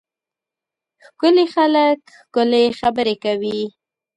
ښکلي 1.05 1.45
خلک 1.55 1.99
ښکلې 2.21 2.63
خبرې 2.79 3.15
کوي. 3.23 3.61